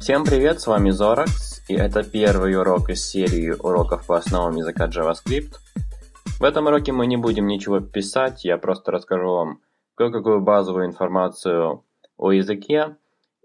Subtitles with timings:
[0.00, 4.88] Всем привет, с вами Zorax, и это первый урок из серии уроков по основам языка
[4.88, 5.56] JavaScript.
[6.40, 9.60] В этом уроке мы не будем ничего писать, я просто расскажу вам
[9.96, 11.84] кое-какую базовую информацию
[12.16, 12.96] о языке,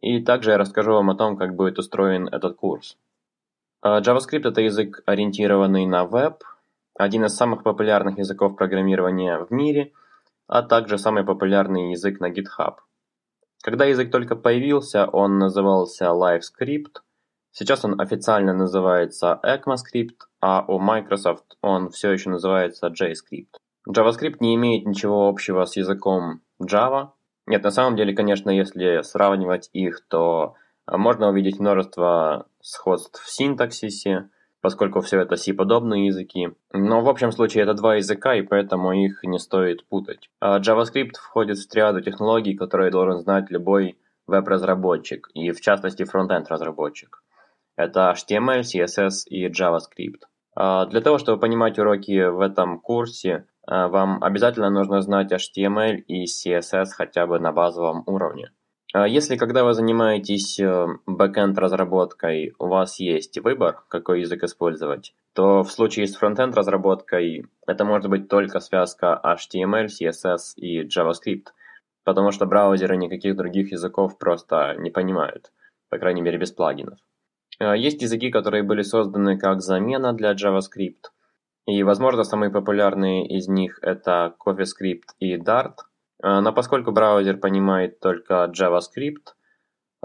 [0.01, 2.95] и также я расскажу вам о том, как будет устроен этот курс.
[3.81, 6.41] А, JavaScript это язык, ориентированный на веб,
[6.99, 9.93] один из самых популярных языков программирования в мире,
[10.47, 12.75] а также самый популярный язык на GitHub.
[13.63, 16.97] Когда язык только появился, он назывался LiveScript,
[17.51, 23.55] сейчас он официально называется ECMAScript, а у Microsoft он все еще называется JScript.
[23.89, 27.11] JavaScript не имеет ничего общего с языком Java.
[27.47, 34.29] Нет, на самом деле, конечно, если сравнивать их, то можно увидеть множество сходств в синтаксисе,
[34.61, 36.49] поскольку все это C-подобные языки.
[36.73, 40.29] Но в общем случае это два языка, и поэтому их не стоит путать.
[40.39, 46.49] А JavaScript входит в триаду технологий, которые должен знать любой веб-разработчик, и в частности фронтенд
[46.49, 47.23] разработчик.
[47.75, 50.23] Это HTML, CSS и JavaScript.
[50.55, 55.95] А для того, чтобы понимать уроки в этом курсе, а, вам обязательно нужно знать HTML
[55.95, 58.51] и CSS хотя бы на базовом уровне.
[58.91, 65.13] А если когда вы занимаетесь э, бэкенд разработкой, у вас есть выбор, какой язык использовать,
[65.33, 71.49] то в случае с фронтенд разработкой это может быть только связка HTML, CSS и JavaScript,
[72.03, 75.51] потому что браузеры никаких других языков просто не понимают,
[75.89, 76.97] по крайней мере без плагинов.
[77.59, 81.11] А есть языки, которые были созданы как замена для JavaScript,
[81.67, 85.75] и, возможно, самые популярные из них это CoffeeScript и Dart–
[86.21, 89.33] но поскольку браузер понимает только JavaScript,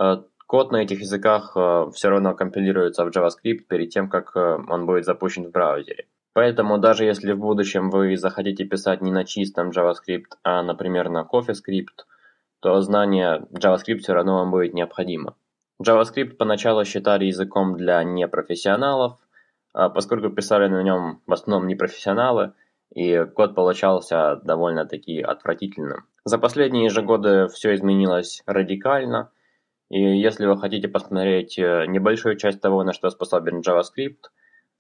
[0.01, 4.87] э, код на этих языках э, все равно компилируется в JavaScript перед тем, как он
[4.87, 6.07] будет запущен в браузере.
[6.33, 11.23] Поэтому даже если в будущем вы захотите писать не на чистом JavaScript, а, например, на
[11.23, 12.07] CoffeeScript,
[12.61, 15.37] то знание JavaScript все равно вам будет необходимо.
[15.81, 19.19] JavaScript поначалу считали языком для непрофессионалов,
[19.73, 22.53] поскольку писали на нем в основном непрофессионалы–
[22.93, 26.07] и код получался довольно-таки отвратительным.
[26.25, 29.31] За последние же годы все изменилось радикально,
[29.91, 34.31] и если вы хотите посмотреть э, небольшую часть того, на что способен JavaScript,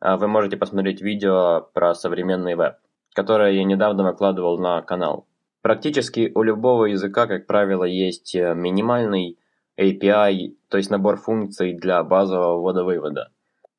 [0.00, 2.76] э, вы можете посмотреть видео про современный веб,
[3.12, 5.26] которое я недавно выкладывал на канал.
[5.60, 9.38] Практически у любого языка, как правило, есть э, минимальный
[9.78, 13.30] API, то есть набор функций для базового ввода-вывода.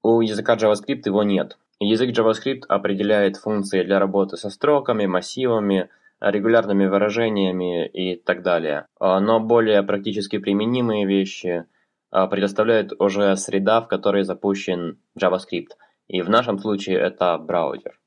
[0.04, 5.90] У языка JavaScript его нет, Язык JavaScript определяет функции для работы со строками, массивами,
[6.22, 8.88] регулярными выражениями и так далее.
[9.00, 11.66] А, но более практически применимые вещи
[12.12, 15.72] а, предоставляет уже среда, в которой запущен JavaScript.
[16.08, 18.00] И в нашем случае это браузер.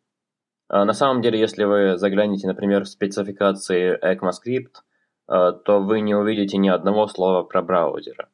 [0.69, 4.83] А, на самом деле, если вы заглянете, например, в спецификации ECMAScript,
[5.27, 8.31] то вы не увидите ни одного слова про браузера.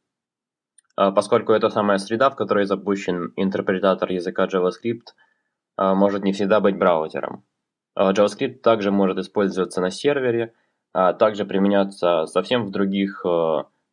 [0.97, 5.15] Поскольку это самая среда, в которой запущен интерпретатор языка JavaScript,
[5.77, 7.45] а, может не всегда быть браузером.
[7.95, 10.55] А, JavaScript также может использоваться на сервере,
[10.93, 13.25] а также применяться совсем в других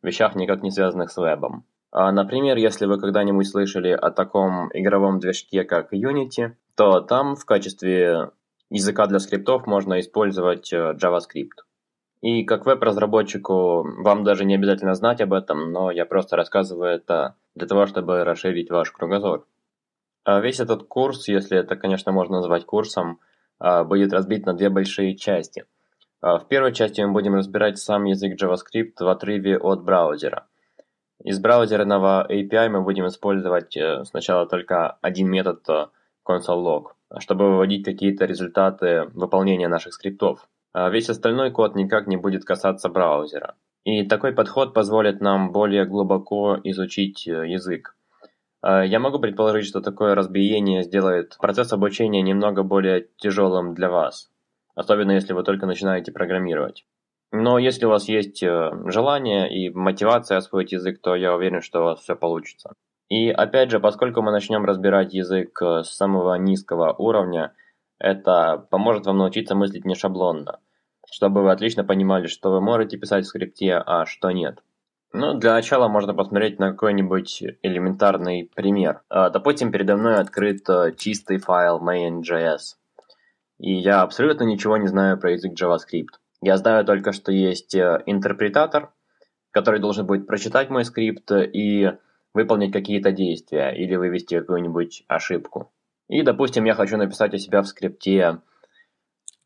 [0.02, 1.64] вещах, никак не связанных с вебом.
[1.92, 8.30] Например, если вы когда-нибудь слышали о таком игровом движке, как Unity, то там в качестве
[8.72, 11.60] языка для скриптов можно использовать э, JavaScript.
[12.22, 17.34] И как веб-разработчику вам даже не обязательно знать об этом, но я просто рассказываю это
[17.56, 19.44] для того, чтобы расширить ваш кругозор.
[20.24, 23.18] А весь этот курс, если это, конечно, можно назвать курсом,
[23.58, 25.64] а, будет разбит на две большие части.
[26.20, 30.46] А, в первой части мы будем разбирать сам язык JavaScript в отрыве от браузера.
[31.24, 35.86] Из браузерного API мы будем использовать э, сначала только один метод э,
[36.24, 36.86] console.log,
[37.18, 40.48] чтобы выводить какие-то результаты выполнения наших скриптов.
[40.74, 43.56] Весь остальной код никак не будет касаться браузера.
[43.84, 47.96] И такой подход позволит нам более глубоко изучить э, язык.
[48.62, 54.30] Э, я могу предположить, что такое разбиение сделает процесс обучения немного более тяжелым для вас,
[54.76, 56.84] особенно если вы только начинаете программировать.
[57.32, 61.80] Но если у вас есть э, желание и мотивация освоить язык, то я уверен, что
[61.80, 62.74] у вас все получится.
[63.08, 67.54] И опять же, поскольку мы начнем разбирать язык э, с самого низкого уровня,
[68.02, 70.58] это поможет вам научиться мыслить не шаблонно,
[71.10, 74.62] чтобы вы отлично понимали, что вы можете писать в скрипте, а что нет.
[75.12, 79.02] Ну, для начала можно посмотреть на какой-нибудь элементарный пример.
[79.08, 82.76] А, допустим, передо мной открыт э, чистый файл main.js.
[83.58, 86.16] И я абсолютно ничего не знаю про язык JavaScript.
[86.40, 88.90] Я знаю только, что есть э, интерпретатор,
[89.52, 91.92] который должен будет прочитать мой скрипт и
[92.34, 95.70] выполнить какие-то действия или вывести какую-нибудь ошибку.
[96.12, 98.42] И, допустим, я хочу написать у себя в скрипте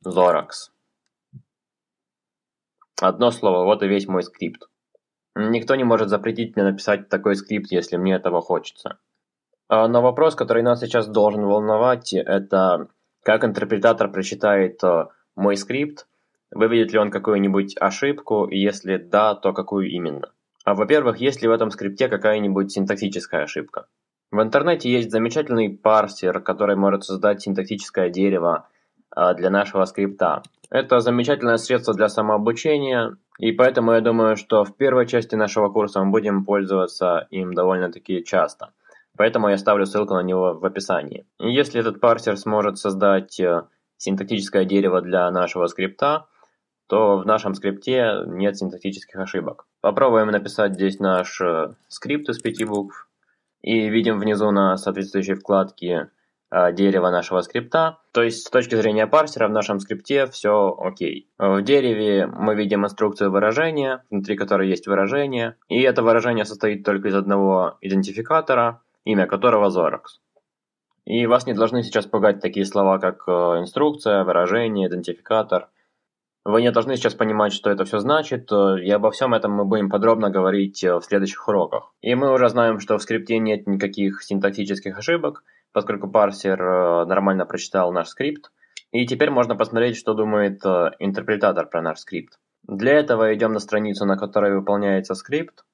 [0.04, 0.72] Zorax.
[3.00, 4.68] Одно слово, вот и весь мой скрипт.
[5.36, 8.98] Никто не может запретить мне написать такой скрипт, если мне этого хочется.
[9.68, 12.88] А, но вопрос, который нас сейчас должен волновать, это
[13.22, 16.08] как интерпретатор прочитает э, мой скрипт,
[16.50, 20.32] выведет ли он какую-нибудь ошибку, и если да, то какую именно.
[20.64, 23.86] А во-первых, есть ли в этом скрипте какая-нибудь синтаксическая ошибка?
[24.30, 28.68] В интернете есть замечательный парсер, который может создать синтаксическое дерево
[29.10, 30.42] а, для нашего скрипта.
[30.70, 36.02] Это замечательное средство для самообучения, и поэтому я думаю, что в первой части нашего курса
[36.02, 38.72] мы будем пользоваться им довольно-таки часто.
[39.16, 41.26] Поэтому я ставлю ссылку на него в описании.
[41.38, 43.62] Если этот парсер сможет создать э,
[43.96, 46.26] синтактическое дерево для нашего скрипта,
[46.88, 49.66] то в нашем скрипте нет синтактических ошибок.
[49.80, 53.05] Попробуем написать здесь наш э, скрипт из пяти букв.
[53.66, 56.10] И видим внизу на соответствующей вкладке
[56.52, 57.98] э, дерево нашего скрипта.
[58.12, 61.28] То есть с точки зрения парсера в нашем скрипте все окей.
[61.36, 65.56] В дереве мы видим инструкцию выражения, внутри которой есть выражение.
[65.66, 70.20] И это выражение состоит только из одного идентификатора, имя которого Zorax.
[71.04, 75.70] И вас не должны сейчас пугать такие слова, как э, инструкция, выражение, идентификатор.
[76.48, 79.64] Вы не должны сейчас понимать, что это все значит, э, и обо всем этом мы
[79.64, 81.92] будем подробно говорить э, в следующих уроках.
[82.02, 86.56] И мы уже знаем, что в скрипте нет никаких синтаксических ошибок, поскольку парсер
[87.06, 88.52] нормально прочитал наш скрипт.
[88.92, 90.64] И теперь можно посмотреть, что думает
[91.00, 92.38] интерпретатор про наш скрипт.
[92.62, 95.64] Для этого идем на страницу, на которой выполняется скрипт.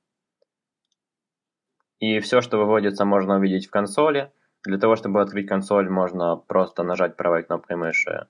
[1.98, 4.32] И все, что выводится, можно увидеть в консоли.
[4.64, 8.26] Для того, чтобы открыть консоль, можно просто нажать правой кнопкой мыши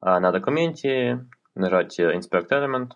[0.00, 2.90] на документе, нажать Inspect Element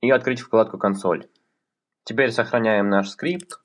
[0.00, 1.28] и открыть вкладку «Консоль».
[2.04, 3.60] Теперь сохраняем наш скрипт,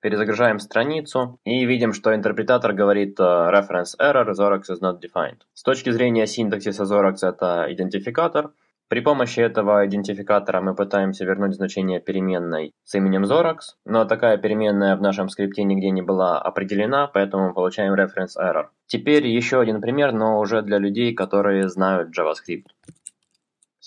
[0.00, 5.40] перезагружаем страницу и видим, что интерпретатор говорит а, reference error, Zorax is not defined.
[5.54, 8.52] С точки зрения синтаксиса Zorax это идентификатор–
[8.90, 14.96] при помощи этого идентификатора мы пытаемся вернуть значение переменной с именем Zorax, но такая переменная
[14.96, 18.66] в нашем скрипте нигде не была определена, поэтому получаем reference error.
[18.86, 22.64] Теперь еще один пример, но уже для людей, которые знают JavaScript.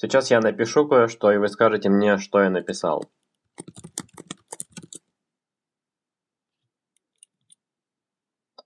[0.03, 3.09] Сейчас я напишу кое-что, и вы скажете мне, что я написал.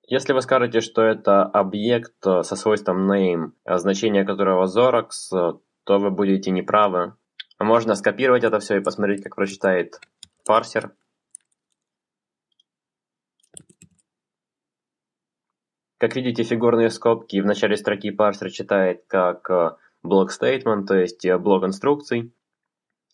[0.07, 6.49] Если вы скажете, что это объект со свойством name, значение которого Zorax, то вы будете
[6.49, 7.13] неправы.
[7.59, 9.99] Можно скопировать это все и посмотреть, как прочитает
[10.43, 10.95] парсер.
[15.99, 19.71] Как видите, фигурные скобки в начале строки парсер читает как э,
[20.07, 22.33] блок statement, то есть э, блок инструкций.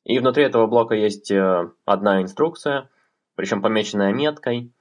[0.05, 2.89] И внутри этого блока есть э, одна инструкция,
[3.35, 4.73] причем помеченная меткой.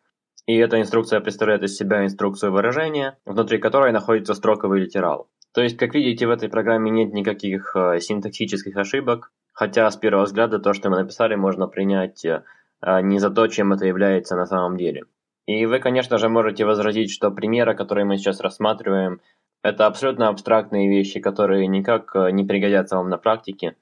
[0.47, 5.29] И эта инструкция представляет из себя инструкцию выражения, внутри которой находится строковый литерал.
[5.53, 10.25] То есть, как видите, в этой программе нет никаких э, синтаксических ошибок, хотя с первого
[10.25, 12.25] взгляда то, что мы написали, можно принять
[12.85, 15.05] не за то, чем это является на самом деле.
[15.47, 19.21] И вы, конечно же, можете возразить, что примеры, которые мы сейчас рассматриваем,
[19.63, 23.77] это абсолютно абстрактные вещи, которые никак э, не пригодятся вам на практике.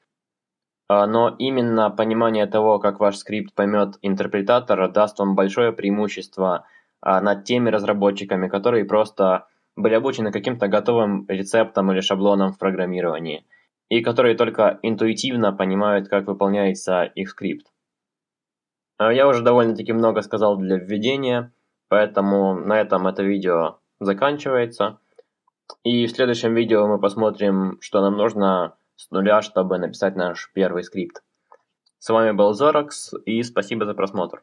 [0.89, 6.67] А, но именно понимание того, как ваш скрипт поймет интерпретатор, даст вам большое преимущество
[7.01, 9.47] а, над теми разработчиками, которые просто
[9.77, 13.47] были обучены каким-то готовым рецептом или шаблоном в программировании,
[13.89, 17.69] и которые только интуитивно понимают, как выполняется их скрипт.
[19.01, 21.55] А я уже довольно-таки много сказал для введения,
[21.89, 24.99] поэтому на этом это видео заканчивается.
[25.83, 30.83] И в следующем видео мы посмотрим, что нам нужно с нуля, чтобы написать наш первый
[30.85, 31.23] скрипт.
[31.99, 34.43] С вами был Зоракс, и спасибо за просмотр.